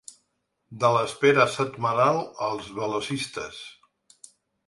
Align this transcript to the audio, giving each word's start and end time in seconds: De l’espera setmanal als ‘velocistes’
De 0.83 0.89
l’espera 0.93 1.45
setmanal 1.57 2.21
als 2.47 2.71
‘velocistes’ 2.79 3.59